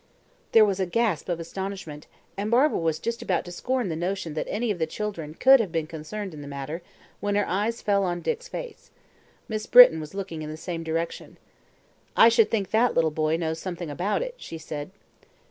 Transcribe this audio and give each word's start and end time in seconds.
There 0.53 0.65
was 0.65 0.79
a 0.79 0.87
gasp 0.87 1.29
of 1.29 1.39
astonishment, 1.39 2.07
and 2.35 2.49
Barbara 2.49 2.79
was 2.79 2.97
just 2.97 3.21
about 3.21 3.45
to 3.45 3.51
scorn 3.51 3.87
the 3.89 3.95
notion 3.95 4.33
that 4.33 4.47
any 4.49 4.71
of 4.71 4.79
the 4.79 4.87
children 4.87 5.35
could 5.35 5.59
have 5.59 5.71
been 5.71 5.85
concerned 5.85 6.33
in 6.33 6.41
the 6.41 6.47
matter, 6.47 6.81
when 7.19 7.35
her 7.35 7.45
eyes 7.47 7.83
fell 7.83 8.03
on 8.03 8.21
Dick's 8.21 8.47
face. 8.47 8.89
Miss 9.47 9.67
Britton 9.67 9.99
was 9.99 10.15
looking 10.15 10.41
in 10.41 10.49
the 10.49 10.57
same 10.57 10.81
direction. 10.81 11.37
"I 12.17 12.29
should 12.29 12.49
think 12.49 12.71
that 12.71 12.95
little 12.95 13.11
boy 13.11 13.37
knows 13.37 13.59
something 13.59 13.91
about 13.91 14.23
it," 14.23 14.33
she 14.39 14.57
said. 14.57 14.89